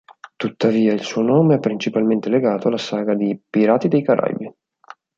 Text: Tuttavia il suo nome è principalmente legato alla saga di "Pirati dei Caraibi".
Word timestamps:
Tuttavia 0.35 0.93
il 0.93 1.03
suo 1.03 1.21
nome 1.21 1.53
è 1.53 1.59
principalmente 1.59 2.27
legato 2.29 2.67
alla 2.69 2.79
saga 2.79 3.13
di 3.13 3.39
"Pirati 3.47 3.87
dei 3.87 4.01
Caraibi". 4.01 4.51